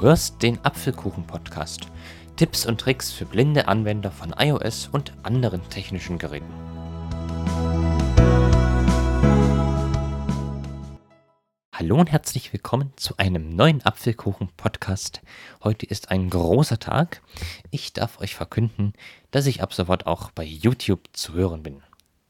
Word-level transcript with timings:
Du 0.00 0.06
hörst 0.06 0.42
den 0.42 0.58
Apfelkuchen-Podcast. 0.64 1.88
Tipps 2.36 2.64
und 2.64 2.80
Tricks 2.80 3.12
für 3.12 3.26
blinde 3.26 3.68
Anwender 3.68 4.10
von 4.10 4.34
iOS 4.34 4.88
und 4.90 5.12
anderen 5.24 5.60
technischen 5.68 6.16
Geräten. 6.16 6.50
Hallo 11.74 11.96
und 11.96 12.10
herzlich 12.10 12.50
willkommen 12.54 12.94
zu 12.96 13.18
einem 13.18 13.54
neuen 13.54 13.84
Apfelkuchen-Podcast. 13.84 15.20
Heute 15.62 15.84
ist 15.84 16.10
ein 16.10 16.30
großer 16.30 16.78
Tag. 16.78 17.20
Ich 17.70 17.92
darf 17.92 18.20
euch 18.20 18.34
verkünden, 18.34 18.94
dass 19.30 19.44
ich 19.44 19.62
ab 19.62 19.74
sofort 19.74 20.06
auch 20.06 20.30
bei 20.30 20.44
YouTube 20.44 21.10
zu 21.12 21.34
hören 21.34 21.62
bin. 21.62 21.82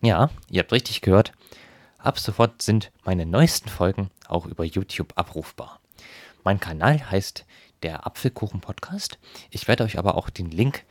Ja, 0.02 0.30
ihr 0.50 0.62
habt 0.62 0.72
richtig 0.72 1.02
gehört. 1.02 1.30
Ab 1.98 2.18
sofort 2.18 2.62
sind 2.62 2.90
meine 3.04 3.26
neuesten 3.26 3.68
Folgen 3.68 4.10
auch 4.26 4.46
über 4.46 4.64
YouTube 4.64 5.12
abrufbar. 5.14 5.79
Mein 6.42 6.58
Kanal 6.58 7.10
heißt 7.10 7.44
der 7.82 8.06
Apfelkuchen 8.06 8.60
Podcast. 8.60 9.18
Ich 9.50 9.68
werde 9.68 9.84
euch 9.84 9.98
aber 9.98 10.14
auch 10.16 10.30
den 10.30 10.50
Link 10.50 10.84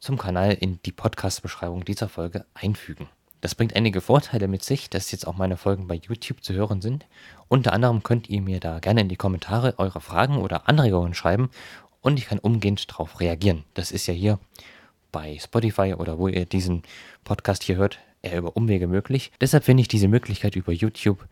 zum 0.00 0.18
Kanal 0.18 0.54
in 0.54 0.80
die 0.82 0.92
Podcast-Beschreibung 0.92 1.84
dieser 1.84 2.08
Folge 2.08 2.44
einfügen. 2.54 3.08
Das 3.40 3.54
bringt 3.54 3.76
einige 3.76 4.00
Vorteile 4.00 4.48
mit 4.48 4.64
sich, 4.64 4.90
dass 4.90 5.12
jetzt 5.12 5.26
auch 5.26 5.36
meine 5.36 5.56
Folgen 5.56 5.86
bei 5.86 5.94
YouTube 5.94 6.42
zu 6.42 6.52
hören 6.52 6.82
sind. 6.82 7.06
Unter 7.46 7.72
anderem 7.72 8.02
könnt 8.02 8.28
ihr 8.28 8.42
mir 8.42 8.58
da 8.58 8.80
gerne 8.80 9.02
in 9.02 9.08
die 9.08 9.16
Kommentare 9.16 9.78
eure 9.78 10.00
Fragen 10.00 10.38
oder 10.38 10.68
Anregungen 10.68 11.14
schreiben 11.14 11.50
und 12.00 12.18
ich 12.18 12.26
kann 12.26 12.40
umgehend 12.40 12.90
darauf 12.90 13.20
reagieren. 13.20 13.62
Das 13.74 13.92
ist 13.92 14.08
ja 14.08 14.14
hier 14.14 14.40
bei 15.12 15.38
Spotify 15.38 15.94
oder 15.96 16.18
wo 16.18 16.26
ihr 16.26 16.44
diesen 16.44 16.82
Podcast 17.22 17.62
hier 17.62 17.76
hört, 17.76 18.00
eher 18.22 18.38
über 18.38 18.56
Umwege 18.56 18.88
möglich. 18.88 19.30
Deshalb 19.40 19.62
finde 19.64 19.82
ich 19.82 19.88
diese 19.88 20.08
Möglichkeit 20.08 20.56
über 20.56 20.72
YouTube 20.72 21.24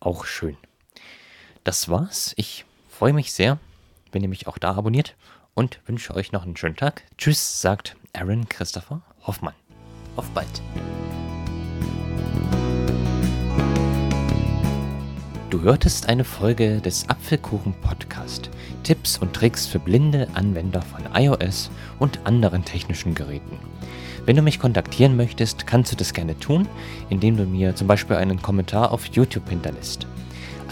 auch 0.00 0.24
schön. 0.24 0.56
Das 1.62 1.88
war's. 1.88 2.34
Ich 2.36 2.64
freue 3.02 3.14
mich 3.14 3.32
sehr, 3.32 3.58
wenn 4.12 4.22
ihr 4.22 4.28
mich 4.28 4.46
auch 4.46 4.58
da 4.58 4.76
abonniert 4.76 5.16
und 5.54 5.80
wünsche 5.86 6.14
euch 6.14 6.30
noch 6.30 6.44
einen 6.44 6.56
schönen 6.56 6.76
Tag. 6.76 7.02
Tschüss, 7.18 7.60
sagt 7.60 7.96
Aaron 8.12 8.48
Christopher 8.48 9.02
Hoffmann. 9.26 9.54
Auf 10.14 10.30
bald. 10.30 10.62
Du 15.50 15.60
hörtest 15.62 16.08
eine 16.08 16.22
Folge 16.22 16.80
des 16.80 17.08
Apfelkuchen 17.08 17.74
Podcast. 17.82 18.50
Tipps 18.84 19.18
und 19.18 19.34
Tricks 19.34 19.66
für 19.66 19.80
blinde 19.80 20.28
Anwender 20.34 20.82
von 20.82 21.02
iOS 21.12 21.72
und 21.98 22.24
anderen 22.24 22.64
technischen 22.64 23.16
Geräten. 23.16 23.58
Wenn 24.26 24.36
du 24.36 24.42
mich 24.42 24.60
kontaktieren 24.60 25.16
möchtest, 25.16 25.66
kannst 25.66 25.90
du 25.90 25.96
das 25.96 26.12
gerne 26.12 26.38
tun, 26.38 26.68
indem 27.10 27.36
du 27.36 27.46
mir 27.46 27.74
zum 27.74 27.88
Beispiel 27.88 28.14
einen 28.14 28.40
Kommentar 28.40 28.92
auf 28.92 29.06
YouTube 29.06 29.48
hinterlässt. 29.48 30.06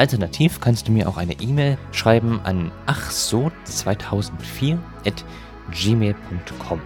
Alternativ 0.01 0.61
kannst 0.61 0.89
du 0.89 0.93
mir 0.93 1.07
auch 1.07 1.19
eine 1.19 1.35
E-Mail 1.35 1.77
schreiben 1.93 2.41
an 2.43 2.73
achso2004 2.87 4.79
at 5.07 5.25
gmail.com. 5.71 6.81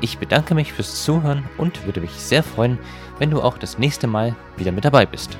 Ich 0.00 0.18
bedanke 0.18 0.56
mich 0.56 0.72
fürs 0.72 1.04
Zuhören 1.04 1.44
und 1.56 1.86
würde 1.86 2.00
mich 2.00 2.10
sehr 2.10 2.42
freuen, 2.42 2.80
wenn 3.20 3.30
du 3.30 3.40
auch 3.40 3.58
das 3.58 3.78
nächste 3.78 4.08
Mal 4.08 4.34
wieder 4.56 4.72
mit 4.72 4.84
dabei 4.84 5.06
bist. 5.06 5.38